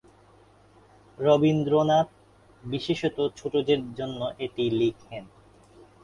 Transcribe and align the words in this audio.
রবীন্দ্রনাথ 1.17 2.07
বিশেষত 2.63 3.17
ছোটদের 3.37 3.81
জন্য 3.95 4.19
এটি 4.39 4.63
লিখেন। 4.79 5.23